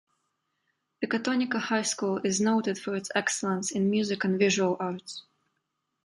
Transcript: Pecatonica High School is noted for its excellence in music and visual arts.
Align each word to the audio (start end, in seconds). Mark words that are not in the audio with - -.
Pecatonica 0.99 1.59
High 1.59 1.83
School 1.83 2.21
is 2.23 2.41
noted 2.41 2.79
for 2.79 2.95
its 2.95 3.11
excellence 3.13 3.69
in 3.71 3.91
music 3.91 4.23
and 4.23 4.39
visual 4.39 4.75
arts. 4.79 5.21